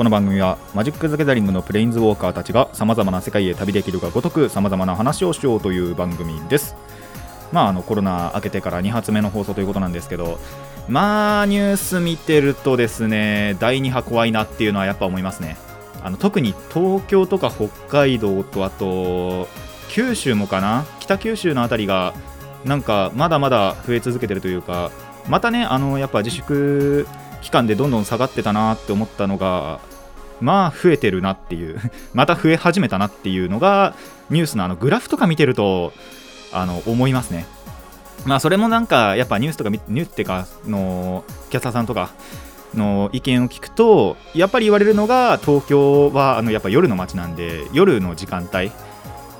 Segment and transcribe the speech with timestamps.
[0.00, 6.74] この番組はマジック・ザ・ギャザリングのプレインズウォーカーたちがさまざまな世界へ旅できるがごとくさまざまな話をしようという番組です。
[7.52, 10.38] まああのコロナ明けてから2発目の放送ということなんですけど
[10.88, 15.58] まあニュース見てるとですね第2波怖いなっていうのはやっぱ思いますね。
[16.02, 19.48] あの特に東京とか北海道とあと
[19.90, 20.86] 九州もかな。
[21.00, 22.14] 北九州のあたりが
[22.64, 24.90] なんかまだまだ増え続けてるというか
[25.28, 27.06] またねあのやっぱ自粛
[27.42, 29.80] 期間でどんどん下がってたなって思ったのが
[30.40, 31.80] まあ増えてるなっていう
[32.14, 33.94] また増え始めたなっていうのが
[34.30, 35.92] ニュースのあのグラフとか見てると
[36.52, 37.46] あの思いますね。
[38.26, 42.10] まあそれもなんかやっぱニュースとかニューっていうかのキャスターさんとか
[42.74, 48.70] の意見を聞くとやっぱり言われるのが東京はあのやっぱ夜の街なんで夜の時間帯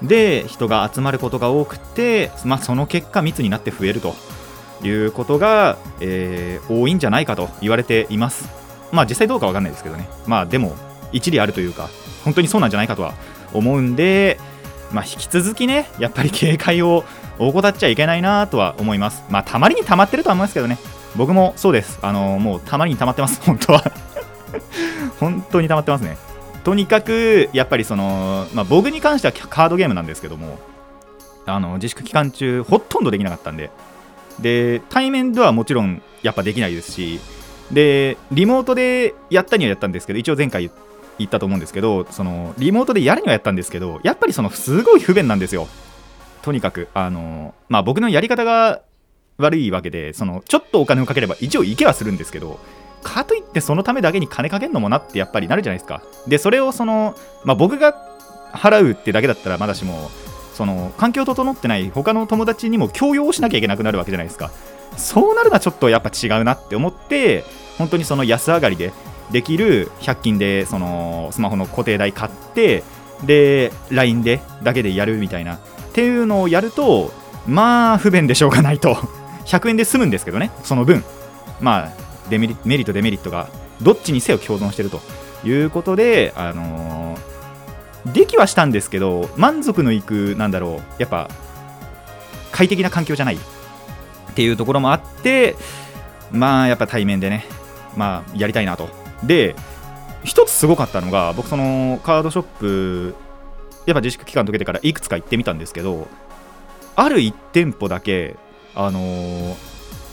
[0.03, 4.15] で人が集まることが多くて、まあ、その結果密になって増えると
[4.83, 8.49] いうことが、えー多いんじゃないかと言われています。
[8.93, 10.09] まあ実際どうかわかんないですけどね。
[10.27, 10.75] まあでも
[11.13, 11.89] 一理あるというか
[12.25, 13.15] 本当にそうなんじゃないかとは
[13.53, 14.39] 思うんで
[14.93, 17.05] まあ引き続きねやっぱり警戒を
[17.39, 19.25] 怠っちゃいけないなとは思います。
[19.31, 20.79] まあたまりにたまってるとは思いますけどね。
[21.17, 21.99] 僕もそうです。
[22.03, 23.83] あのもうたまりにたまってます 本当は。
[25.19, 26.19] 本当にたまってますね。
[26.65, 30.59] とにかくやっぱりその、まあ、僕に関してはカードゲームなんですけども
[31.47, 33.71] あの自粛期間中ほとんどできなかったんで。
[34.39, 37.21] で対面ではもちろんやっぱできないですし
[37.71, 40.73] でリモートでやったにはやったんですけど一応前回言っ
[41.29, 45.69] たと思うんですけどそのリモートでやるにはやったんですけどやっぱりそのすごい不便なんですよ。
[46.43, 48.81] とにかくあのまあ僕のやり方が
[49.39, 52.59] 悪いわけでそのちょっとお金をかければ一応行けはするんですけど
[53.03, 56.03] かといってそのためだけに金かけんのもなってやっぱりなるじゃないですか。
[56.29, 57.15] でそれをその、
[57.45, 58.09] まあ、僕が
[58.53, 60.11] 払うってだけだったらまだしも
[60.55, 64.51] その環境整ってない他の友達にも強要をしなきゃいけなくなるわけじゃないですか。
[64.97, 67.45] そうなるのはちょっとやっぱ違うなって思って
[67.79, 68.93] 本当にその安上がりで
[69.33, 72.83] できる100均でそのスマホの固定台買って
[73.25, 75.57] で LINE でだけでやるみたいな。
[75.57, 75.61] っ
[75.93, 77.13] ていうのをやると
[77.47, 78.95] まあ不便でしょうがないと。
[79.47, 81.05] 100円で済むんですけどねその分。
[81.61, 81.91] まあ
[82.29, 83.49] デメリメリットデメリットが
[83.83, 85.01] どっちにせよ共存してると。
[85.43, 87.31] いうことであのー
[88.13, 91.29] できはしたんですけど満足のいくなんだろうやっぱ
[92.51, 93.37] 快適な環境じゃない。
[93.37, 95.57] っていうところもあって
[96.31, 97.45] まあやっぱ対面でね
[97.97, 98.89] まあやりたいなと。
[99.25, 99.55] で
[100.25, 103.15] 一つすごかったのが僕そのカードショップ
[103.87, 106.09] やっぱ自粛期間解けてからいくつか行ってみたんですけど
[106.97, 108.37] ある1店舗だけ
[108.75, 109.71] あのー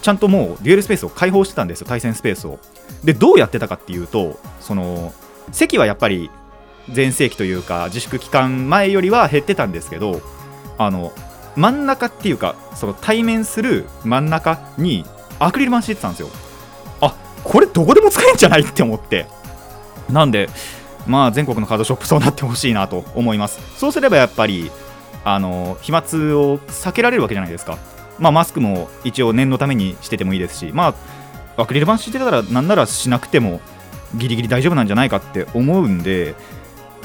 [0.08, 2.60] ちゃんともうデュエルスペースを開放してたんですよ対戦スペースを。
[3.04, 5.14] でどうやってたかっていうとその
[5.52, 6.32] 席はやっぱり
[6.90, 10.22] 全盛期というか自粛期間前よりは減ってたんですけど
[10.78, 11.12] あの
[11.58, 15.04] 真ん中っていうかその対面する真ん中に
[15.40, 16.30] アクリル板敷いてたんですよ。
[17.48, 19.26] これどこでも使えんじゃないって思って。
[20.10, 20.50] なんで
[21.06, 23.60] まあ全国のカードショップそうなってほしいなと思います。
[23.78, 24.70] そうすればやっぱり
[25.24, 26.02] あの飛沫
[26.38, 27.78] を避けられるわけじゃないですか。
[28.20, 30.96] まあマスクも一応念のためにしててもいいですしま
[31.56, 33.62] あアクリル板敷いてたらなんならしなくても
[34.16, 36.36] ギリギリ大丈夫なんじゃないかって思うんで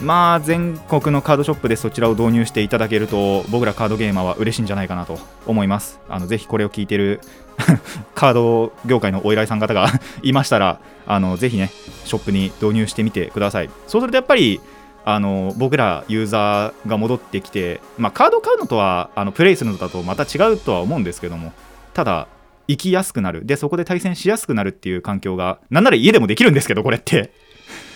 [0.01, 6.01] まあ全国のカードショップでそちらを導入していただけると僕らカードゲーマーは嬉しいんじゃないかなと思います。
[6.09, 7.21] あのぜひこれを聞いてる
[8.15, 9.87] カード業界のお偉いさん方が
[10.23, 11.71] いましたらあのぜひね
[12.05, 13.71] ショップに導入してみてください。
[13.87, 14.61] そうするとやっぱり
[15.05, 21.53] あの僕らユーザーが戻ってきて、まあ、カードを買うのとはあのプレイするのだとまた違うとは思うんですけども
[21.93, 22.29] ただ
[22.69, 23.45] 行きやすくなる。
[23.45, 27.33] でそこで対戦しやすくなるっていう環境がなんなら家でもできるんですけどこれって。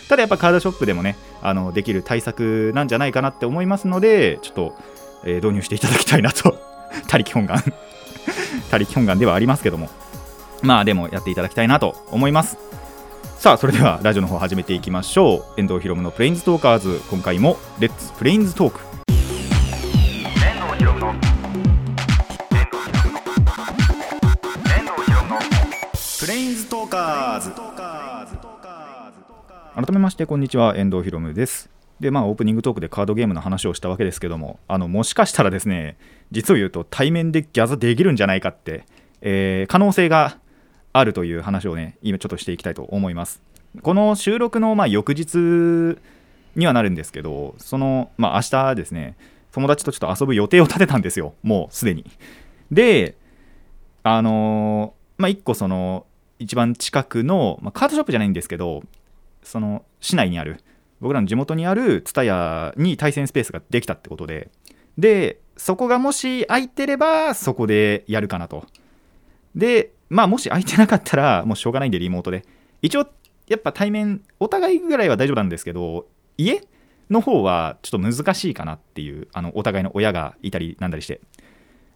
[0.08, 4.76] ただやっぱカードショップでもねあのできる対策なんじゃないかなって思いますのでちょっと、
[5.24, 6.56] えー導入していただきたいなと。
[7.08, 7.62] 他力本願。
[8.70, 9.90] 他力本願ではありますけども。
[10.62, 12.58] まあでもやっていただきたいなと思います。
[13.38, 15.60] さあそれではラジオの方始めていきましょう。
[15.60, 17.00] 遠藤ひろむのプレインズトーカーズ。
[17.10, 21.14] 今回もレッツプレインズトーク遠藤ひろむの。
[26.20, 27.50] プレインズトーカーズ
[29.76, 31.68] 改めましてこんにちは遠藤ひろむです。
[32.00, 35.98] でまあオープニングトークでカードゲームの話をしたわけですけどもあのもしかしたらですね
[36.30, 38.86] 実を言うと対面でギャザできるんじゃないかって、
[39.20, 40.38] えー可能性が
[40.94, 43.42] あるという話をね今ちょっとしていきたいと思います。
[43.82, 45.98] この収録のまあ翌日
[46.54, 49.14] にはなるんですけどそのまあ明日ですね
[49.52, 51.34] 友達とちょっと遊ぶ予定を立てたんですよ。
[51.42, 52.10] もうすでに。
[52.72, 53.14] で
[54.04, 56.06] あのーまあ1個その
[56.38, 58.82] 一番近くの、まあ、カードショップじゃないんですけど
[59.46, 60.60] その市内にある
[61.00, 64.50] 僕らの地元にある TSUTAYA に対戦スペースができたってことで
[64.98, 68.66] でそこがもし空いてればそこでやるかなと。
[69.54, 72.44] でまあもし空いてなかったらもうしょうがないんでリモートで。
[72.82, 73.08] 一応
[73.46, 76.06] やっぱ対面お互いぐらいは大丈夫なんですけど
[76.36, 76.62] 家
[77.08, 81.20] の方はちょっと難しいかなっていうあのお互いの親がいたりなんだりして。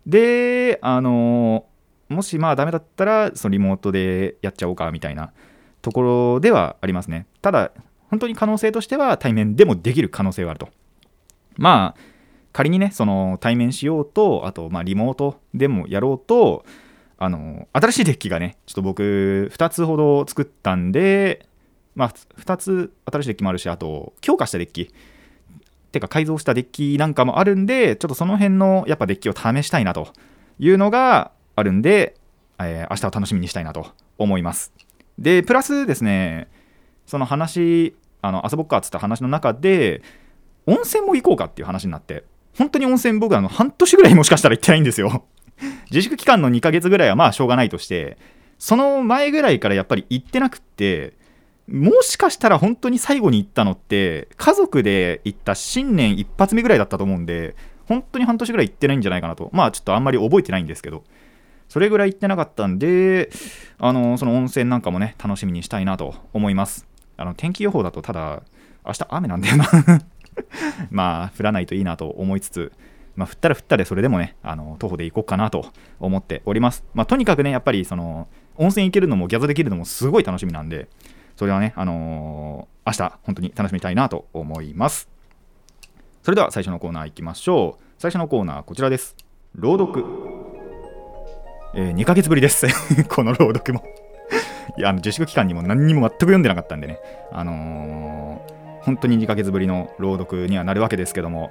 [0.06, 1.67] であの
[2.08, 5.32] もしまあダメだったらそのリモートでやっちゃおうかみたいな。
[5.82, 7.27] ところではありますね。
[7.43, 7.73] ただ
[8.09, 10.69] 本当に可能性としては対面でもできる可能性はあると。
[11.56, 12.00] まあ
[12.53, 16.65] 仮にねその対面しようとあとまあリモートでもやろうと
[17.19, 21.47] あの新しいデッキがねちょっと僕2つほど作ったんで
[21.94, 24.93] まあ2つ新しいデッキもあるしあと強化したデッキ。
[25.93, 30.09] てか改造したデッキなんかもあるんでちょっとその辺のやっぱデッキを試したいなと
[30.61, 32.17] いうのがあるんで、
[32.61, 33.88] えー明日を楽しみにしたいなと
[34.19, 34.73] 思います。
[35.21, 36.49] でプラスですね
[37.07, 40.03] その話あの遊ぼっかっつった話の中で
[40.67, 42.25] 温泉も行こうかっていう話になって
[42.57, 45.25] 本当に温泉僕あの半年ぐらいもしかしたら行ってないんですよ。
[45.91, 48.17] 自粛期間の2ヶ月ぐらいはまあしょうがないとして
[48.59, 51.15] その前ぐらいからやっぱり行ってなくって
[51.69, 57.55] もしかしたら本当に最後に行ったのって家族で行った新年一発目ぐらいだったと思うんで
[57.87, 59.51] 本当に半年ぐらい行ってないんじゃないかなと。
[59.53, 61.05] まあちょっとあんまり覚えてないんですけど。
[61.71, 63.31] それぐらい行ってなかったんで
[63.79, 66.87] あのその温泉なんかもね楽しみにしたいなと思います。
[67.17, 68.43] あの天気予報だとただ
[68.85, 69.67] 明日雨なんだよな。
[70.91, 72.73] まあ降らないといいなと思いつつ
[73.17, 75.67] まあ、降ったら降ったでそれでもねあの徒歩で行こうかなと
[75.99, 80.89] 思っております、まあ、とにかくねやっぱりその温泉行けるのもギャザできるのもすごい楽しみなんで
[81.37, 85.09] それはねあのー明日本当に楽しみたいなと思います。
[86.23, 87.85] それでは最初のコーナー行きましょう。
[87.99, 89.17] 最初のコーナーはこちらです。
[89.55, 90.40] 朗読。
[91.75, 92.67] えー2ヶ月ぶりです。
[93.09, 93.83] この朗読も。
[94.77, 96.99] いやあの自粛期間にも何にも全く読んでなかったんでね。
[97.33, 98.51] あのー
[98.83, 101.51] 本当に2ヶ月ぶりの朗読にはなるわけですけども。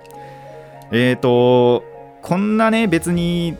[0.91, 1.83] えーと
[2.21, 3.55] こんなね別に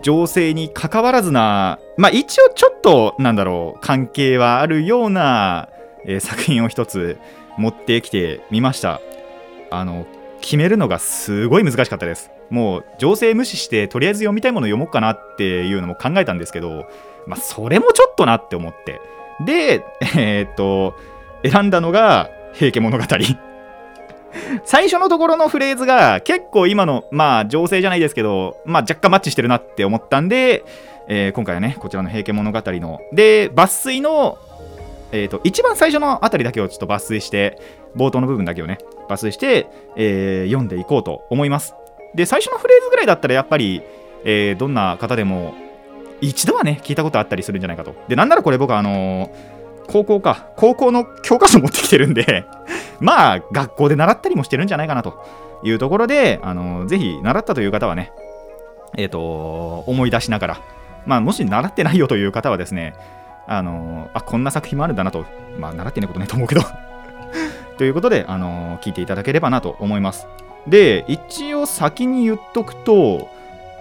[0.00, 5.68] 情勢に関わらずなまあ一応ちょっとなんだろう関係はあるような、
[6.06, 7.18] えー作品を一つ
[7.58, 9.00] 持ってきてみました。
[9.70, 10.06] あの
[10.40, 12.30] 決めるのがすごい難しかったです。
[12.54, 16.86] もう情勢無視してとりあえず読みたいものを読もうかなっていうのも考えたんですけど
[17.26, 19.00] まあそれもちょっとなって思って。
[19.44, 19.84] で
[20.16, 20.94] えーっと
[21.42, 23.04] 選んだのが「平家物語」
[24.64, 30.64] 最初のところのフレーズが結構今のまあ情勢じゃないですけどまあ若干マッチしてるなって思ったんで、
[31.08, 34.38] えー今回はねこちらの「平家物語の」で抜粋の
[35.12, 37.58] えー、と一番最初のあたりだけをちょっと抜粋して
[37.94, 38.78] 冒頭の部分だけをね
[39.08, 39.66] 抜粋して、
[39.96, 41.74] えー読んでいこうと思います。
[42.14, 43.82] で最初のフレーズぐらいだったらやっぱり、
[44.24, 45.54] えーどんな方でも
[46.20, 47.94] 一度はね聞いたことあったりするんじゃないかと。
[48.08, 49.54] でなんならこれ僕はあのー
[49.86, 52.46] 高校か高校の教科書持ってきてるんで
[53.00, 55.22] まあ学校で習ったりもしてるんじゃないかなと。
[55.62, 58.12] いうところで、あのーぜひ習ったという方はね
[58.98, 60.60] えっ、と思い出しながら
[61.06, 62.94] まあもし習ってないよという方はですね
[63.46, 65.24] あのあこんな作品もあるんだなと、
[65.58, 66.62] まあ、習ってないことないと思うけど。
[67.78, 70.26] ということで、あの聞いていただければなと思います。
[70.66, 73.28] で、一応先に言っとくと、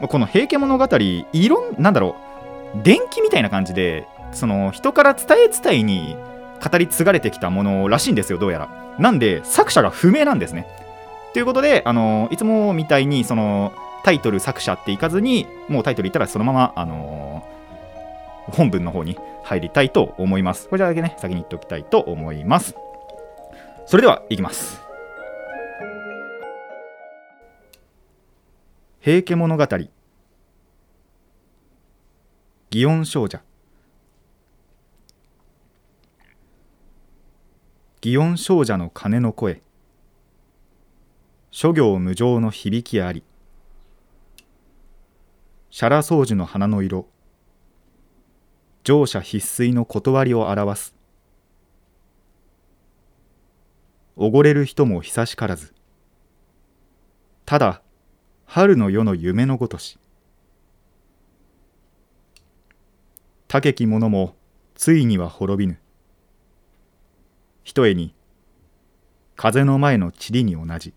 [0.07, 2.15] この平家物語、いろん、なんだろ
[2.75, 6.17] う、伝記みたいな感じで、その人から伝え伝えに
[6.63, 8.69] 語り継がれてきたものらしいんですよ、どうやら。
[8.99, 10.67] なんで、作者が不明なんですね。
[11.33, 13.71] ということで、あのいつもみたいに、その、
[14.03, 17.43] タイトル作者っていかずに、もうタイトル言ったらそのまま、あの
[18.51, 20.67] 本文の方に入りたいと思います。
[20.67, 22.75] こちらだけね、先に言っておきたいと思います。
[23.85, 24.81] それでは、いきます。
[29.01, 29.63] 平家物語。
[29.63, 29.89] 祇
[32.71, 33.39] 園少女。
[38.01, 39.61] 祇園少女の鐘の声。
[41.51, 43.23] 諸行無常の響きあり。
[45.69, 47.07] シャラ宗樹の花の色。
[48.85, 50.92] 乗車必須の断りを表す。
[54.15, 55.73] おごれる人も久しからず。
[57.45, 57.81] ただ
[58.45, 59.97] 春の夜の夢のごとし。
[63.47, 64.35] 高き者も
[64.75, 65.79] ついには滅びぬ。
[67.63, 68.13] ひとえに
[69.35, 70.93] 風の前の塵に同じ。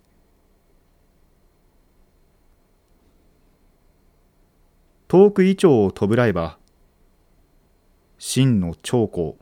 [5.08, 6.58] 遠くイチョウを弔えば
[8.18, 9.36] 真の長江。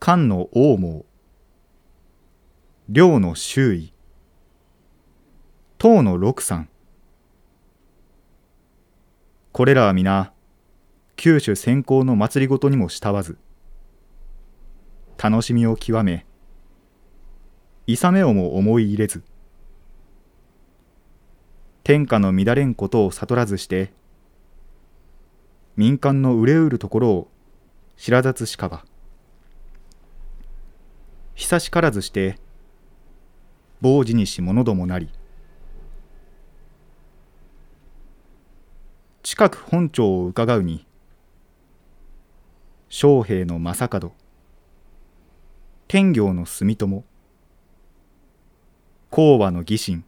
[0.00, 1.07] 漢の王毛
[2.90, 3.92] 領の周囲。
[5.76, 6.70] 唐の六山。
[9.52, 10.32] これらは皆
[11.16, 13.36] 九種先行の祭りごとにも慕わず
[15.22, 16.24] 楽しみを極め
[17.86, 19.22] 勇めをも思い入れず
[21.84, 23.92] 天下の乱れんことを悟らずして
[25.76, 27.28] 民間の憂うるところを
[27.98, 28.86] 知らざつしかば
[31.34, 32.38] 久しからずして
[33.80, 35.08] 傍事にし者どもなり
[39.22, 40.86] 近く本庁を伺うに
[42.88, 44.12] 将兵の正門
[45.86, 47.04] 天行の住友
[49.10, 50.04] 講和の義心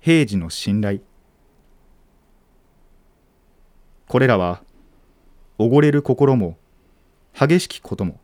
[0.00, 1.00] 平時の信頼
[4.08, 4.62] これらは
[5.58, 6.58] おごれる心も
[7.38, 8.18] 激しきことも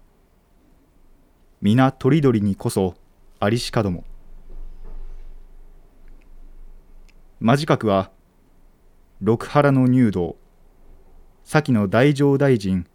[1.63, 2.95] 皆とりどりにこそ
[3.41, 4.05] ありしかども
[7.41, 8.11] 間近くは
[9.21, 10.37] 六原の入道
[11.45, 12.87] 先の大乗大臣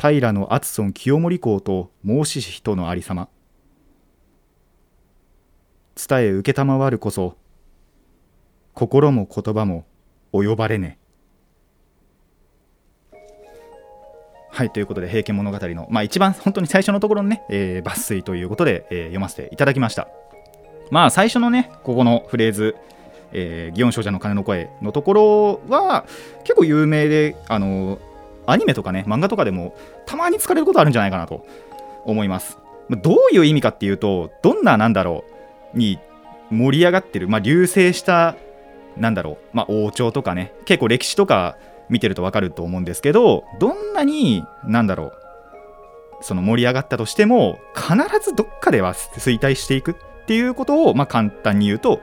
[0.00, 3.28] 平の厚尊清盛公と申しし人のありさま。
[5.96, 7.36] 伝え承るこそ
[8.72, 9.84] 心も言葉も
[10.32, 10.99] 及ばれね
[14.60, 20.08] はいということで「平家物語の」まあ一番本当に最初のところのね、えー、抜粋ということで、えー、読ませていただきました。
[20.90, 22.76] まあ最初のねここのフレーズ
[23.32, 26.04] えー、祇園少女の鐘の声のところは
[26.42, 27.98] 結構有名であの
[28.44, 29.72] アニメとかね漫画とかでも
[30.04, 31.46] たまに使われることあるんじゃないかなと
[32.04, 32.58] 思います。
[32.90, 35.24] どういう意味かっていうとどんななんだろ
[35.74, 36.00] うに
[36.50, 38.36] 盛り上がってる、まあ、流星した
[38.98, 41.56] なんだろう、まあ、王朝とかね結構歴史とか
[41.90, 45.12] 見てると分かると思うんですけどどんなになんだろう
[46.22, 49.94] その盛り上がったとしても必ずどっかでは衰退していくっ
[50.26, 52.00] ていうことを、まあ、簡単に言うと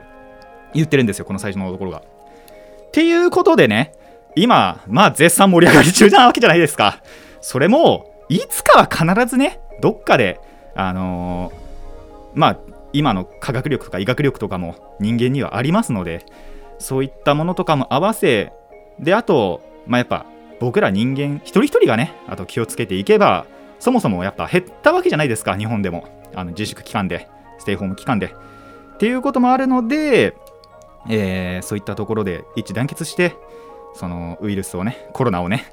[0.74, 1.98] 言ってるんですよこの最初のところが。
[1.98, 3.92] っていうことでね
[4.36, 7.02] 今まあ絶賛盛り上がり中なわけじゃないですか。
[7.40, 10.40] それもいつかは必ずねどっかで
[10.74, 12.58] あのー、まあ
[12.92, 16.24] 今の科学力とか医学力とかも人間にはありますので
[16.78, 18.52] そういったものとかも合わせ
[18.98, 20.26] であとまあやっぱ
[20.60, 23.46] 僕ら人間一人一人がねあと気をつけていけば
[23.80, 26.16] そもそもやっぱ減ったわけじゃないですか日本でも。
[26.34, 27.28] あの自粛期間で
[27.58, 28.34] ステイホーム期間で。
[28.94, 30.34] っていうこともあるので、
[31.08, 33.36] えー、そういったところで一致団結して
[33.94, 35.72] そのウイルスをねコロナをね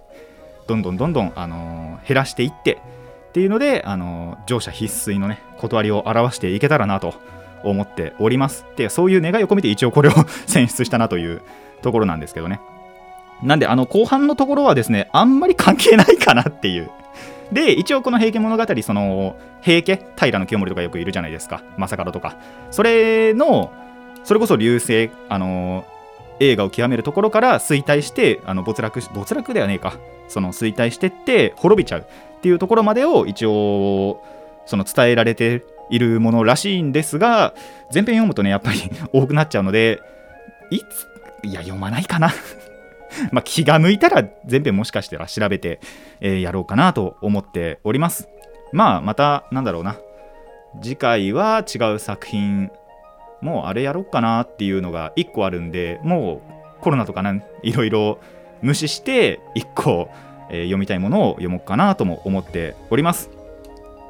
[0.68, 2.80] どんどんどんどん、あのー、減らしていって
[3.30, 7.16] っていうので、あのー、乗車必須のね断りを表していけたらなと
[7.64, 8.66] 思っております。
[8.76, 10.14] でそういう願いを込めて一応これを
[10.46, 11.42] 選出したなという
[11.82, 12.62] ところなんですけどね。
[13.44, 16.90] なんであの後半のところはですねあんまり関係ないかなっていう。
[17.52, 22.38] で一応この「平家物語」その平家平清盛とかよくいるじゃないですか正門とか
[22.72, 23.72] それの
[24.24, 25.86] それこそ流星あの
[26.40, 29.94] 映画を極めるところから衰退してあの没落没落ではねえか
[30.28, 34.22] その衰退してって滅びちゃうっていうところまでを一応
[34.66, 37.54] その伝えられているものらしいんですが
[37.94, 40.02] 前編読むとねやっぱり多くなっちゃうので
[40.72, 41.08] いつ
[41.44, 42.32] いや読まないかな
[43.32, 45.80] ま気が向いたら全編もしかしたら調べて、
[46.22, 48.30] えー、やろうかなと思っております。
[48.72, 49.98] まあまたなんだろうな。
[50.82, 52.70] 次回は違う作品
[53.42, 56.42] もうあれやろうかなっていうのが1個あるんでも
[56.80, 58.20] うコロナとかねいろいろ
[58.62, 60.10] 無視して1個、
[60.50, 63.30] えー、読みたいものを読もうかなとも思っております。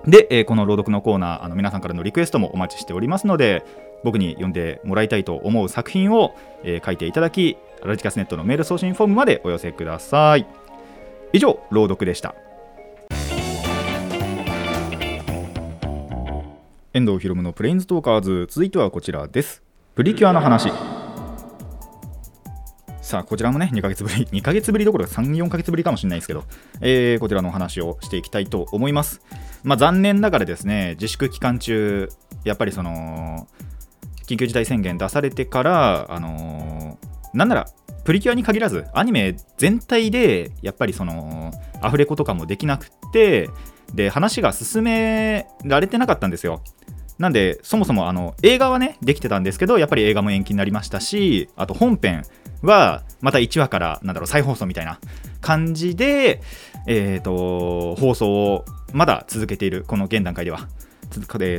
[0.07, 3.65] で、えー、この朗読のコーナーあの皆さんからのリクエストもお待ちしておりますので
[4.03, 10.45] 僕に読んでもらいたいと思う作品を、えー、書いていただきラジカスネットのメール送信フォームまでお寄せください。
[11.33, 12.35] 以上朗読でした。
[16.93, 18.47] 遠藤ひろむのプレインズトーカーズ。
[18.49, 19.61] 続いてはこちらです。
[19.95, 20.71] プリキュアの話。
[23.05, 26.43] さあこちらもね2ヶ月ぶり 2ヶ月ぶりどころか34ヶ月ぶりかもしれないですけど、
[26.81, 29.21] えー、こちらのお話をしていきたいと思います。
[29.63, 32.09] まあ残念ながらですね自粛期間中
[32.45, 33.47] やっぱりその
[34.25, 37.67] 緊急事態宣言出されてから、あのー、なんなら
[38.03, 41.51] プリキュアに限らずアニメ全体でやっぱりその
[41.81, 43.49] アフレコとかもできなくて
[43.93, 46.61] で話が進められてなかったんですよ。
[47.17, 52.25] なんでそもそもあの映画はねできてたんですけどやっぱり映画も延期になりましたしあと本編
[52.61, 54.99] はまた1話からなんだろう再放送みたいな
[55.39, 56.41] 感じで、
[56.87, 60.67] えーと、放送をまだ続けているこの現段階では。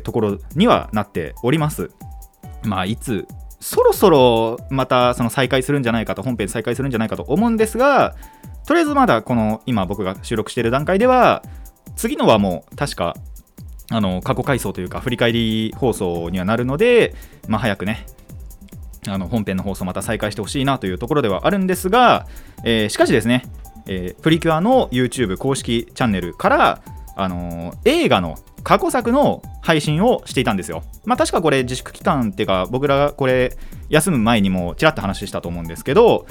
[0.03, 1.91] ところにはなっております。
[2.65, 3.27] まあいつ
[3.67, 8.15] そろそろまたその再開するんじゃないかと本編再開するんじゃないかと思うんですが
[8.65, 11.43] とりあえずまだこの今僕が収録している段階では
[11.97, 13.17] 次のはもう確か
[13.91, 17.17] あの過去回想というか振り返り放送にはなるので、
[17.49, 18.07] まあ、早くね
[19.09, 22.29] あの本編の放送また再開してほしいなというところではあるんですが、
[22.63, 23.47] えーしかしですね、
[23.87, 26.83] えープリキュアの YouTube 公式チャンネルから、
[27.17, 30.83] あのー映画の過去作の配信をしていたんですよ。
[31.05, 33.57] まあ確かこれ自粛期間っていうか僕らがこれ
[33.91, 36.27] 休む前にもちらっと話したと思うんですけど、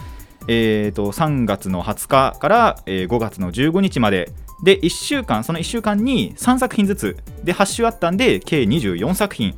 [0.49, 4.33] えー、と3月の20日から、5月の15日まで
[4.65, 9.55] で1週間その1週間に3作品ずつで8週あったんで計24作品、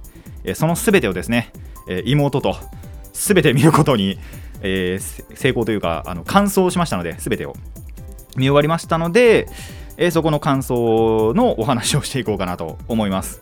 [0.54, 1.52] その全てをですね、
[2.06, 2.58] 妹と
[3.12, 4.20] 全て見ることに、
[4.62, 7.56] えー成功というかあの完走しましたので全てを
[8.36, 9.48] 見終わりましたので、
[9.98, 13.42] えーそこの感想のお話をしていこうかなと思います。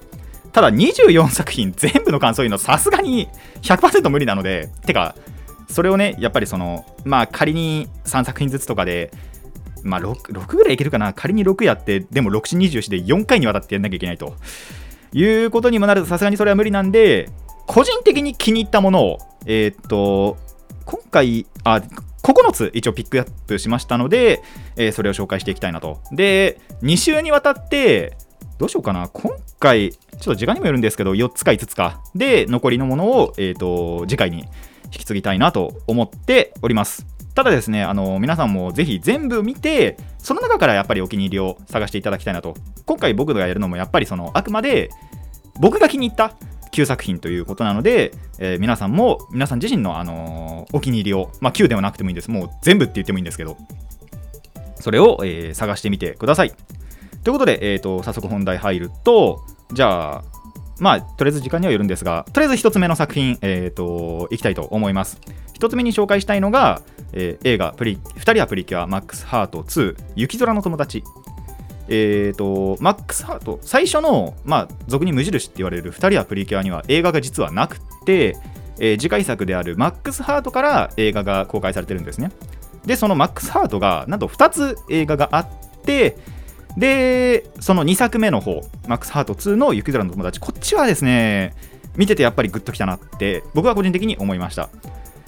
[0.52, 3.28] ただ24作品全部の感想言うのさすがに
[3.62, 5.16] 100%無理なのでてか
[5.70, 9.12] それをねやっぱりそのまあ仮に3作品ずつとかで
[9.84, 11.14] まあ 6, 6ぐらいいけるかな。
[11.14, 14.36] 仮に6やってでも6 4 24で4回にわたってやんなきゃいけないと。
[15.14, 17.30] いうことにもなるとさすがにそれは無理なんで
[17.68, 20.38] 個人的に気に入ったものをえーっと
[20.86, 21.82] 今回あ
[22.24, 24.42] 9つ一応ピックアップしましたので、
[24.76, 26.02] えーそれを紹介していきたいなと。
[26.12, 28.18] で2週にわたって
[28.58, 29.10] どうしようかな。
[29.10, 32.02] 今回ちょっと時間にもよるんですけど4つか5つか。
[32.16, 34.46] で残りのものを、えー、と次回に
[34.86, 37.06] 引き継ぎたいなと思っております。
[37.34, 42.56] ただですねあの皆さんもぜひ全部見てその中からやっぱりお気に入りを探していただきたいなと。
[42.86, 44.90] 今回僕がやるのもやっぱりそのあくまで
[45.60, 46.36] 僕が気に入った
[46.76, 52.30] 9作品ということなので、えー皆さんも皆さん自身の、あのーお気に入りを、まあ、9ではなくてもいいんです。
[52.30, 53.56] もう全部って言ってもいいんですけど
[54.80, 56.54] それを、えー探してみてください。
[57.24, 59.42] ということで、えー、と早速本題入ると
[59.74, 60.24] じゃあ
[60.80, 65.20] まあとりあえず時間にはよるんですがとりあえず1つ目の作品、えー、といきたいと思います。
[65.60, 66.82] 1つ目に紹介したいのが、
[67.14, 71.04] えー映画プリ「2人はプリキュアマックスハート2雪空の友達」
[71.88, 78.38] えー、とマックスハート最初の、まあ、俗に無印って言われる2人はプリキュアには映画が実はなくて、
[78.80, 82.32] えー次回作であるマックスハートから映画が公開されてるんですね。
[82.86, 85.48] でそのマックスハートがなんと2つ映画があっ
[85.86, 86.18] て
[86.78, 91.56] でその2作目の方マックスハート2の雪空の友達こっちはですね
[91.96, 94.70] 見ててやっぱりグッときたなって僕は個人的に思いました。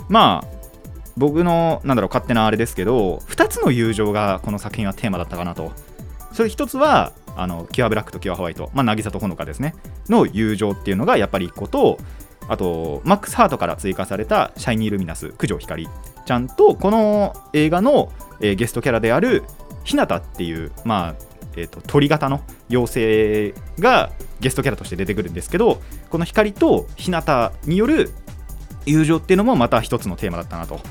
[0.09, 0.57] まあ
[1.15, 5.71] 僕のなんだろう勝手なあれですけど2つの友情がこの作品はテーマだったかなと。
[6.37, 9.73] それ一つはあのキュアブラックとキュアホワイト、まあ、渚とほのかですね。
[10.07, 11.97] の友情っていうのがやっぱり1個と
[12.47, 15.89] あとマックスハートから追加されたシャイニールミナス九条光
[16.27, 19.45] ちゃんとこの映画の、えーゲストキャラである
[19.83, 21.23] ひなたっていうまあ
[21.55, 28.11] えーと鳥型の妖精がゲストキャラとして出てくるんですけどこの光とひなたによる
[28.85, 30.81] 友情っていうのもまた一つのテーマだったなと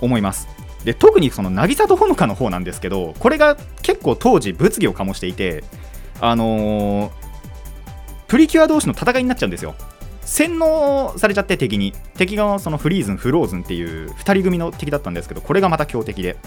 [0.00, 0.61] 思います。
[0.84, 5.64] で特にその渚とほのかの方なんですけどこれが結構当時物議を醸していて
[6.20, 7.22] あのー
[8.32, 9.74] プリキュア同士の戦いになっちゃうんですよ。
[10.22, 11.92] 洗脳されちゃって敵に。
[12.16, 16.38] 敵がそのフリーズンフローズンっていう2人組の敵だったんですけどこれがまた強敵で。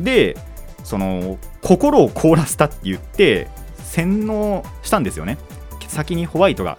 [0.00, 0.36] で
[0.82, 3.46] その心を凍らせたって言って
[3.84, 5.38] 洗脳したんですよね。
[5.86, 6.76] 先にホワイトが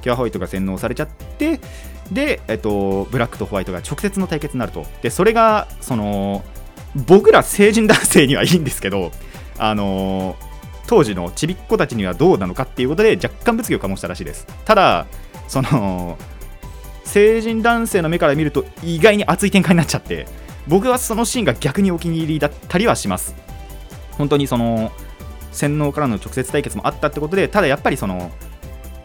[0.00, 1.60] キュアホワイトが洗脳されちゃって
[2.12, 4.86] で、えっと、ブラックとホワイトが直接の対決になると。
[5.02, 6.44] でそれがその
[6.94, 9.12] 僕ら成人男性にはいいんですけど
[9.58, 10.36] あの
[10.86, 14.46] 当時のちびっ子たちにはどうなのかっていうことで若干物議を醸したらしいです。
[14.64, 15.06] ただ
[15.48, 16.16] その
[17.04, 20.26] 成人男性の目から見ると意外に熱い展開になっちゃって
[20.66, 23.34] 僕はそのシーンが逆にお気に入りだったりはします。
[24.12, 24.92] 本当にその
[25.52, 28.30] 洗脳からの直接対決もあったってことでただやっぱりその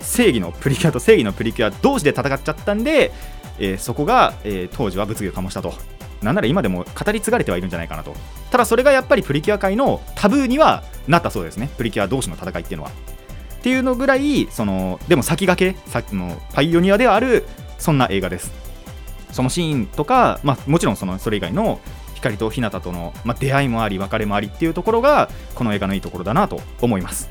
[0.03, 3.11] 正義のプリキュアと正義のプリキュア同士で戦っちゃったんで、
[3.59, 5.73] えーそこが、えー当時は物議を醸したと。
[6.21, 8.15] なんなら今でも語り継がれてはいるんじゃないかなと。
[8.51, 11.69] ただそれがやっぱりプリキュア界のタブーにはなったそうですね。
[11.77, 12.91] プリキュア同士の戦いっていうのは。
[12.91, 17.45] っていうのぐらいそのでも先駆けさっきのパイオニアではある
[17.77, 18.51] そんな映画です。
[19.31, 21.79] そのシーンとか、まあ、もちろんそのそれ以外の
[22.13, 27.29] 光と日向との、まあ、出会いもあり別れもありっていうところがこの映画のいいところだなと思います。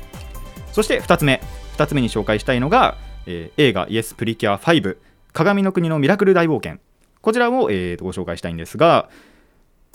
[0.71, 1.41] そして2つ目。
[1.73, 4.97] 2つ目に紹介したいのが、えー映画イエスプリキュア5
[5.33, 6.79] 鏡の国のミラクル大冒険
[7.21, 9.09] こちらを、えーご紹介したいんですが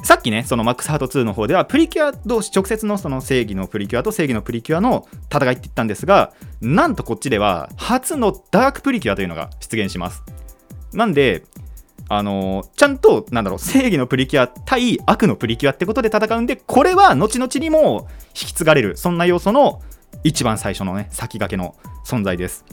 [0.04, 10.22] さっきね、そのマックスハート2の方では、プリキュア同士、直接のその正義のプリキュアと正義のプリキュアの戦いって言ったんですが、なんとこっちでは、初のダークプリキュアというのが出現します。
[10.92, 11.42] なんで、
[12.08, 19.82] あのーちゃんと、なんだろう、正義のプリキュア対悪のプリキュアってことで戦うんで、これは後々にも引き継がれる、そんな要素の
[20.24, 22.64] 一番最初のね、先駆けの存在です。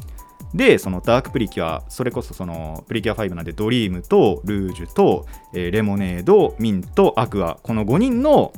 [0.54, 8.54] で、そのダークプリキュア、それこそそのプリキュア5なんで、ドリームとルージュと、えーレモネード、ミント、アクア、この5人の、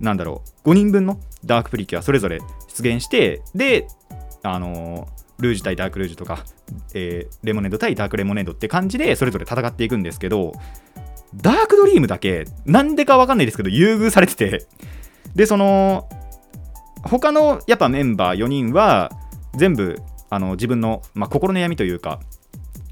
[0.00, 3.86] なんだろう、5人分のダークプリキュア、それぞれ出現して、で、
[4.42, 6.44] あのールージュ対ダークルージュとか、
[6.94, 10.52] えーレモネード対ダークレモネードって感じでそれぞれ戦っていくんですけど
[11.34, 14.66] ダークドリームだけなんでかわかんないですけど優遇されてて
[15.34, 16.08] でその
[17.02, 19.10] 他のやっぱメンバー4人は
[19.54, 22.20] 全部あの自分の、まあ、心の闇というか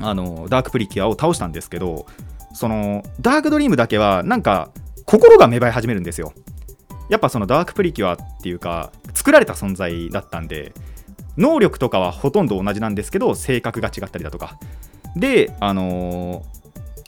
[0.00, 2.06] あのダークプリキュアを倒したんですけど
[2.52, 4.70] そのダークドリームだけはなんか
[5.04, 6.32] 心が芽生え始めるんですよ。
[7.08, 10.74] やっぱそのダークプリキュアっていうか作られた存在だったんで
[11.38, 14.58] 能力とかはほとんど同じなんですけど性格が違ったりだとか。
[15.16, 16.57] であのー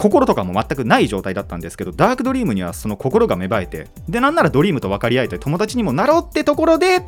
[0.00, 7.04] 心とかも全くない状態だったんですけどダークドリームにはその心が芽生えてでなんならドリームと分かり合えて友達にもなろうってところで、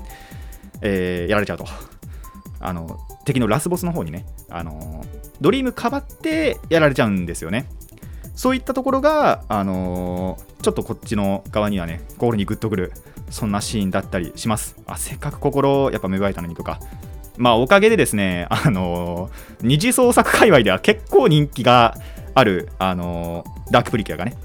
[0.82, 1.64] えーやられちゃうと。
[2.64, 5.04] あの敵のラスボスの方にね、あの
[5.40, 7.66] ドリームかばってやられちゃうんですよね。
[8.36, 12.92] そういったところが、あのちょっとこっちの側にはね心にグッとくる
[13.30, 14.76] そんなシーンだったりします。
[14.86, 16.78] あせっかく心やっぱ芽生えたのにとか。
[17.36, 19.30] まあおかげでですね、あの
[19.62, 21.96] 二次創作界隈では結構人気が
[22.34, 24.36] ある、あのダークプリキュアがね。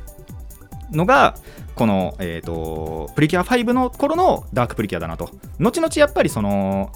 [0.91, 1.35] のが
[1.75, 5.29] この、えー、とプリキュア5の頃のダークプリキュアだなと。
[5.59, 6.91] 後々やっぱりその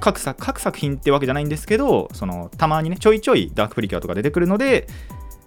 [0.00, 4.88] 各作各作品ってわけじゃないんですけどそのたまにねちょいちょいダークプリキュアとか出てくるので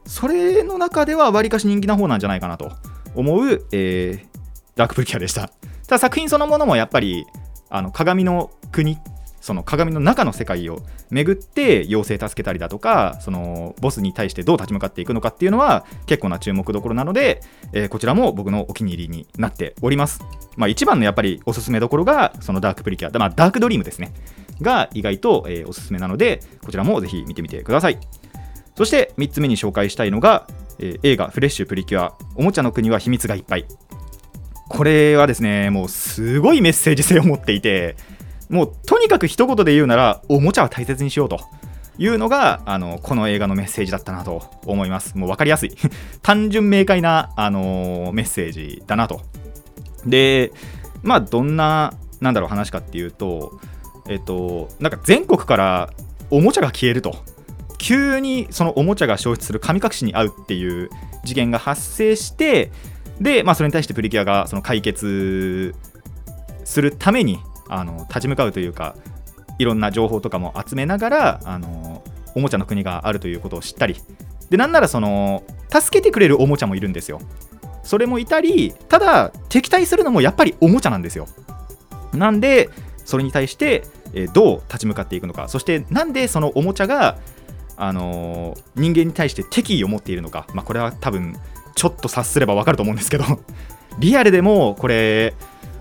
[0.06, 2.72] それの中ではわりかし人気な方なんじゃないかなと
[3.16, 4.36] 思う、えー
[4.76, 5.48] ダークプリキュアでした。
[5.88, 7.26] ただ作品そのものもやっぱり
[7.70, 8.98] あの鏡の国
[9.46, 10.80] その鏡の中の世界を
[11.12, 20.20] 巡って妖精助けたりだとかそのボスに対してどう立ち向かっていくのかっていうのは結構な注目どころなので、えーこちらも僕のお気に入りになっております、
[20.58, 24.12] まあ、一番のやっぱりおすすめどころがそのダークプリキュア、まあ、ダークドリームですね。
[24.62, 28.00] が意外と、えーおすすめなのでこちらもぜひ見てみてください。
[28.76, 30.48] そして3つ目に紹介したいのが、
[30.80, 33.66] えー映画「フレッシュプリキュアおもちゃの国は秘密がいっぱい」
[34.68, 37.96] これはですねもうすごいメッセージ性を持っていて
[38.50, 41.40] もうとにかく一言で言うならおもちゃは大切にしようと。
[41.98, 45.18] いうのがあのこの映画のメッセージだったなと思います。
[45.18, 45.72] もう分かりやすい。
[46.22, 49.22] 単純明快な、あのーメッセージだなと。
[50.06, 50.52] で
[51.04, 53.60] まあどんななんだろう話かっていうと
[54.08, 55.90] えっとなんか全国から
[56.30, 57.16] おもちゃが消えると。
[57.78, 60.90] 急にそのおもちゃが消失する神隠しに遭うっていう
[61.24, 62.72] 事件が発生して
[63.20, 65.76] で、まあ、それに対してプリキュアがその解決
[66.64, 68.96] するためにあの立ち向かうというか
[69.58, 72.04] いろんな情報とかも集めながらあの
[72.36, 73.96] おもちゃの国があるということを知ったり。
[74.50, 77.20] でなんならその助けてくれるおもちゃもいるんですよ。
[77.84, 81.28] それもいたりただ敵対するのもやっぱりおもちゃなんですよ。
[82.14, 82.70] なんで
[83.06, 83.84] それに対して、
[84.34, 85.48] どう立ち向かっていくのか。
[85.48, 87.18] そしてなんでそのおもちゃが
[87.78, 91.36] あの人間に対して敵意を持っているのか、まあ、これは多分
[91.76, 93.26] ちょっと察すればわかると思うんですけど。
[94.00, 95.34] リアルでもこれ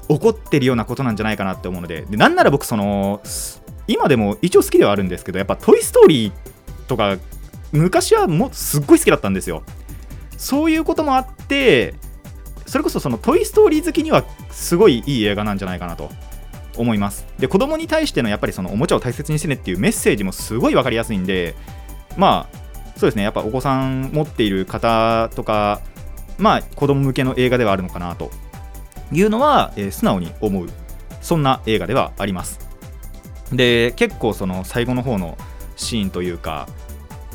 [0.09, 2.03] 起こってるようなことなんじゃないかなって思うので。
[2.03, 3.21] でなんなら僕その
[3.87, 6.33] 今でも一応好きではあるんですけどやっぱ「トイ・ストーリー」
[6.88, 7.17] とか
[7.73, 9.62] 昔はもうすっごい好きだったんですよ。
[10.37, 11.95] そういうこともあって
[12.67, 16.11] それこそその「トイ・ストーリー」好きにはすごいいい映画なんじゃないかなと。
[16.77, 17.25] 思います。
[17.38, 21.55] で子供に対してのやっぱりそのおもちゃを大切にしてねっていうメッセージもすごい分かりやすいんで
[22.17, 22.59] まあ
[22.97, 23.23] そうですね。
[23.23, 25.81] やっぱお子さん持っている方とか
[26.38, 28.31] まあ子供向けの映画ではあるのかなと。
[29.12, 30.69] いうのは、えー素直に思う。
[31.21, 32.61] そんな映画ではあります。
[33.53, 35.38] で結構その最後の方の
[35.77, 36.69] シーンというか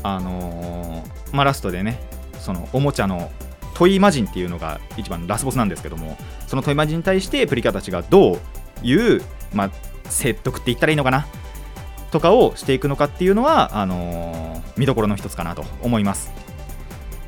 [0.02, 2.00] あのーまあラストでね
[2.38, 3.30] そのおもちゃの
[3.74, 8.38] トイマジンっていうのが一番ラスボスなんですけどもそのトイマジンに対してプリキュアたちがどう
[8.82, 9.22] いう、
[9.54, 9.70] まあ、
[10.04, 11.26] 説得って言ったらいいのかな
[12.10, 16.30] とかをしていくのかっていうのはあのー見どころの一つかなと思います。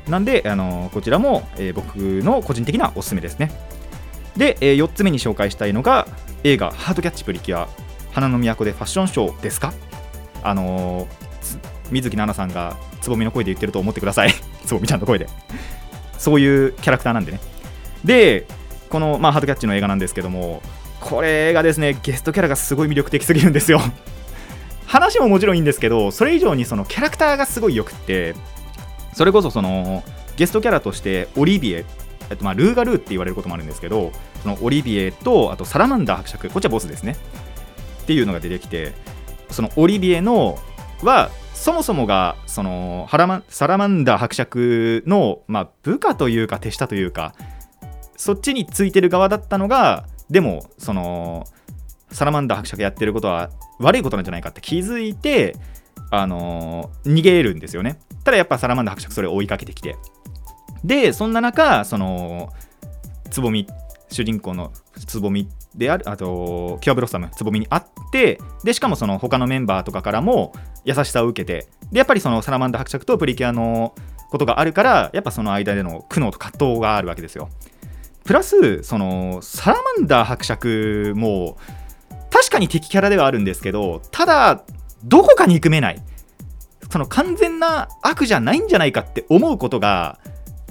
[0.07, 3.51] なんで、あのーこちらも、え僕の個人的なおすすめですね。
[4.37, 6.07] で、え4つ目に紹介したいのが
[6.43, 7.67] 映画「ハートキャッチプリキュア
[8.11, 9.73] 花の都でファッションショー」ですか？
[10.43, 11.23] あのー
[11.91, 14.33] 水木奈々さんがつぼみの声で言ってると思ってください。
[14.65, 15.27] つぼみちゃんの声で。
[16.17, 17.39] そういうキャラクターなんでね。
[18.03, 18.45] で
[18.89, 20.61] この、まあ、ハートキャッチの映画なんですけども
[20.99, 23.81] これがですねゲストキャラがすごい魅力的すぎるんですよ。
[24.87, 28.35] 話ももちろんいいんですけどそれ以上にそのキャラクターがすごいよくって
[29.13, 30.03] それこそその
[30.37, 31.85] ゲストキャラとしてオリビエ
[32.29, 37.15] えっとまあルーガルーって言われることもあるんですけどそのオリビエとあとサラマンダー伯爵こっちはボスですね。
[38.03, 38.93] っていうのが出てきて
[39.49, 40.57] そのオリビエの
[41.03, 47.33] はそもそもがそのハラマサラマンダー伯爵の、まあ、部下というか手下というか
[48.17, 51.45] そっちについてる側だったのがでもその
[52.11, 55.55] サラマンダー伯爵やってることは悪いことなんじゃないかって気づいて
[56.11, 57.99] あの逃げるんですよね。
[58.23, 59.95] ただやっぱサラマンダー伯爵それを追いかけてきて。
[60.83, 62.51] でそんな中その
[63.29, 63.67] つぼみ
[64.09, 64.71] 主人公の
[65.07, 70.53] つぼみであるあとキュアブロッサムつぼみにあってでしかもその他のメンバーとかからも
[70.85, 73.95] 優しさを受けてでやっぱりそのサラマンダ伯爵とプリキュアの
[74.29, 77.49] ことがあるからやっぱその間での苦悩と葛藤があるわけですよ。
[78.23, 81.57] プラスそのサラマンダー伯爵も
[82.31, 84.63] 確かに敵キャラではあるんですけどただ
[85.03, 86.01] どこか憎めない。
[86.89, 90.19] その完全な悪じゃないんじゃないかって思うことが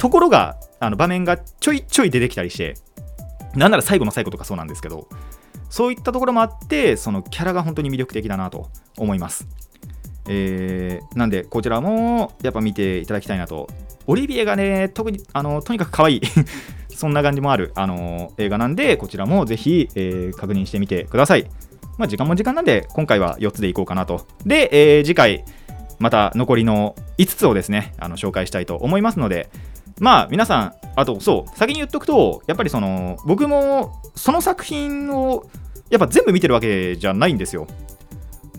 [0.02, 2.74] ところがあの場面がちょいちょい出てきたりして
[3.54, 5.06] なんなら最後の最後とかそうなんですけど
[5.70, 9.46] そういったところもあってそのキャラが本当に魅力的だなと思います。
[10.26, 13.68] えー、なんでこちらもやっぱ見ていただきたいなと。
[14.08, 16.20] オリビエがね特にあのとにかく可愛い。
[16.90, 21.48] そんな感じもあるあの映画なんでこちらもぜひ、えー、確認してみてください。
[21.96, 24.26] まあ時間も時間なんで今回は4つでいこうかなと。
[24.44, 25.44] で、えー、次回
[26.00, 29.48] また残りの5つをですねあの紹介したいと思いますので
[30.00, 35.46] まあ皆さんあとそう先に言っとくとやっぱりその僕もその作品を
[35.90, 37.66] やっぱ全部見てるわけじゃないんですよ。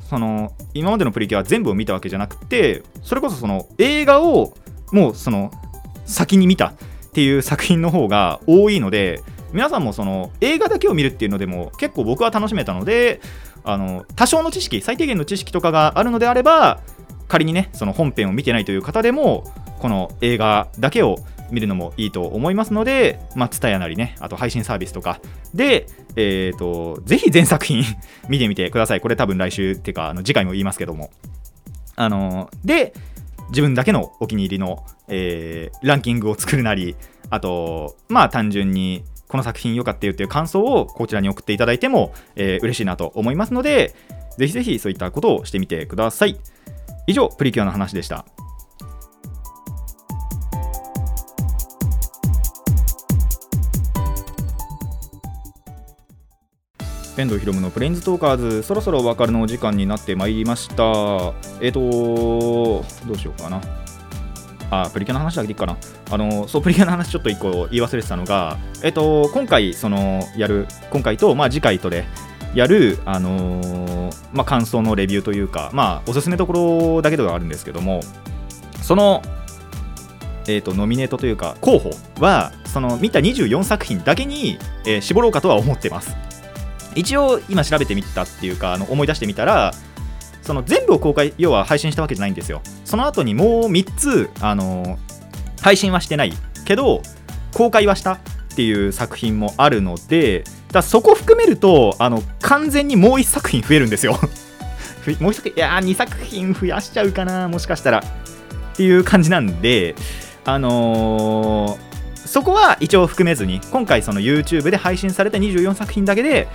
[0.09, 4.53] その今までのプリキュア全部を見たわけじゃなくてそれこそその映画を
[4.91, 5.51] もうその
[6.05, 6.73] 先に見たっ
[7.13, 13.21] ていう作品の方が多いので皆さんもその映画だけを見るっていうのでも結構僕は楽しめたので
[13.63, 16.81] あの多少の知識最低限の知識とかがあるのであれば
[17.27, 19.43] 仮にねその本編を見てないという方でも
[19.83, 21.17] この映画だけを
[21.51, 25.19] 見るのもいいと思いますので、まあ、ツタヤなりね、あと配信サービスとか
[25.53, 27.83] で、えーと、ぜひ全作品
[28.29, 29.01] 見てみてください。
[29.01, 31.11] これ多分来週っていうか、あの次回も言いますけども。
[31.97, 32.93] あので、
[33.49, 36.95] 自分だけのお気に入りの、えー、ランキングを作るなり、
[37.29, 43.93] あと、まあ単純にこの作品良かったよっていう感想をこちらに送っていただいても、えー、嬉しいなと思いますので、
[44.37, 46.39] ぜひぜひそういったことをしてみてください。
[47.05, 48.25] 以上、プリキュアの話でした。
[57.17, 58.63] 遠藤ひろむのプレインズトーカーズ。
[58.63, 60.83] そろそろお別れのお時間になってまいりました。
[61.61, 63.61] えっ、ー、とどうしようかな。
[64.71, 65.77] あプリキュアの話だけでいいかな。
[66.09, 72.05] あのそうプリキュアの話ちょっと1個言い忘れてたのがえっ、ー、と今回そのやる今回とまあ次回とで
[72.55, 78.01] やる、あのー、まあ、感想のレビューというか、まあ、おすすめところだけではあるんですけども、
[78.81, 79.23] その、
[80.47, 86.15] えーと、ノミネートというか、候補は、その見た24作品だけに、えー、絞ろうかとは思ってます。
[86.95, 89.73] 一応今調べてみたっていうかあの思い出してみたら
[90.41, 92.61] その全部を公開要は配信したわけじゃないんですよ。
[92.85, 94.99] その後にもう3つあの
[95.61, 96.33] 配信はしてない。
[96.65, 97.01] けど
[97.53, 98.19] 公開はしたっ
[98.55, 104.13] ていう作品もあるのでだそこ含めるとあの完全にもう1作品増えるんですよ。
[105.19, 108.03] もう1作いやー2作品増やしちゃうかなもしかしたら。
[108.73, 109.95] っていう感じなんで
[110.45, 111.92] あのー
[112.33, 116.47] そこは一応含めずに今回その YouTube で配信された24作品だけで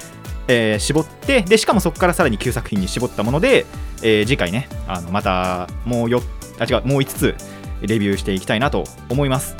[0.48, 3.64] えー、絞ってでしかもそこからさらに9作品に絞ったもので、
[4.02, 6.20] えー、次回ねあのまたもうよ
[6.58, 7.36] あ違うもう5つ
[7.82, 9.56] レビューしていきたいなと思います。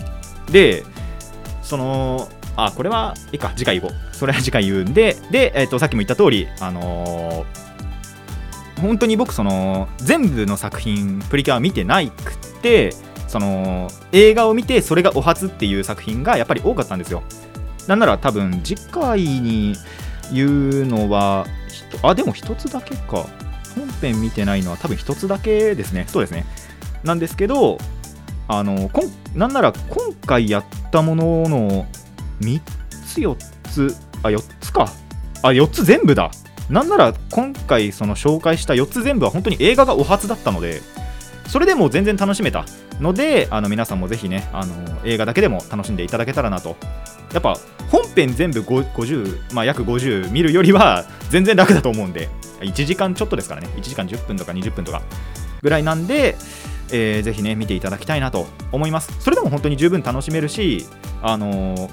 [0.51, 0.83] で
[1.63, 2.27] その
[2.57, 3.97] あこれはいいか次回言おう。
[4.13, 12.95] それは次回言うんでで、えーと、さっきも言った通りあのー、本当に僕その全部の作品プリキュア見てないくて
[13.29, 17.23] その映画を見てそれがお初っていう作品がやっぱり多かったんですよ
[17.87, 19.77] なんなら多分次回に
[20.33, 21.47] いうのは、
[22.03, 23.27] あ、でも1つだけか。
[23.75, 26.05] 本編見てないのは多分1つだけですね。
[26.09, 26.45] そうですね。
[27.05, 27.79] なんですけど、
[28.49, 31.87] あの、こんなんなら今回やったものの
[32.41, 32.61] 3
[32.91, 33.37] つ、4
[33.71, 34.91] つ、あ、4つか。
[35.43, 36.31] あ、4つ全部だ。
[36.69, 40.83] なんなら今回その紹介した4つ全部は本当に映画がお初だったので、
[41.49, 42.65] それでも全然楽しめた
[43.01, 46.77] ので、あの皆さんもぜひね、あの映画だけでも楽しんでいただけたらなと。
[47.33, 47.59] やっぱ
[47.91, 52.29] 本編全部50、まあ、約50見るよりは全然楽だと思うんで、
[52.61, 55.03] 1時間ちょっとですからね、1時間10分とか20分とか
[55.63, 56.37] ぐらいなんで、
[56.91, 59.13] えー、ぜひね、見ていただきたいなと思います。
[59.21, 60.87] それでも本当に十分楽しめるし、
[61.23, 61.91] あのー、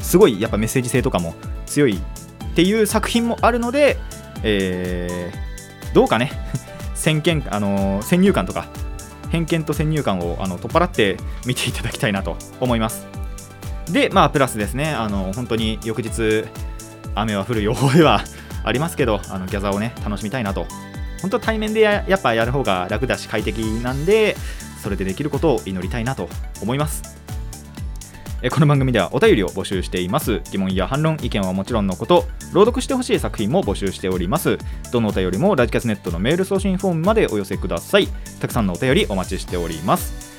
[0.00, 1.34] すごいやっぱメッセージ性とかも
[1.66, 3.96] 強いっていう作品もあるので、
[4.42, 6.32] えー、どうかね、
[7.06, 8.66] 先見あの、先入観とか、
[9.30, 13.06] 偏見と先入観をあの取っ払って見ていただきたいなと思います。
[13.88, 16.44] で、まあ、プラスですね、あの本当に翌日、
[17.14, 18.24] 雨は降る予報では
[18.64, 20.66] ありますけど、あのギャザーをね、楽しみたいなと。
[21.22, 24.36] 本当対面でややっぱやる方が楽だし快適なんで、
[24.82, 26.28] それでできることを祈りたいなと
[26.60, 27.15] 思います。
[28.50, 30.40] この番組ではお便りを募集しています。
[30.52, 34.58] 疑問や反論意見はもちろんのこと朗読してほしい作品も募集しております。
[34.92, 38.08] どのお便りもラジキャスネットのメール送信フォームまでお寄せください。
[38.40, 40.36] たくさんのお便りお待ちしております。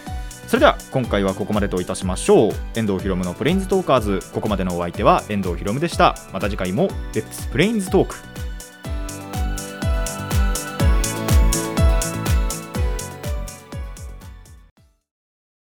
[0.48, 2.52] それでは今回はここまでといたしましょう。
[2.76, 4.20] 遠藤ひろむのプレインズトーカーズ。
[4.32, 6.15] ここまでのお相手は遠藤ひろむでした。
[6.32, 8.15] また次回もレッツプレインズトーク